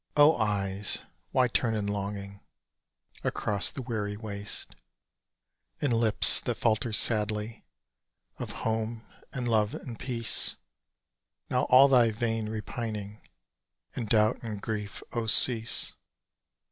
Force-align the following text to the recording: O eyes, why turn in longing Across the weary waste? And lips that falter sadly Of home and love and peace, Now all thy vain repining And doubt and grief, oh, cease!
O 0.17 0.35
eyes, 0.37 1.03
why 1.31 1.47
turn 1.47 1.75
in 1.75 1.85
longing 1.85 2.39
Across 3.23 3.69
the 3.69 3.83
weary 3.83 4.17
waste? 4.17 4.75
And 5.79 5.93
lips 5.93 6.41
that 6.41 6.55
falter 6.57 6.91
sadly 6.91 7.63
Of 8.39 8.51
home 8.65 9.05
and 9.31 9.47
love 9.47 9.75
and 9.75 9.99
peace, 9.99 10.57
Now 11.51 11.65
all 11.65 11.87
thy 11.87 12.09
vain 12.09 12.49
repining 12.49 13.21
And 13.95 14.09
doubt 14.09 14.39
and 14.41 14.59
grief, 14.59 15.03
oh, 15.13 15.27
cease! 15.27 15.93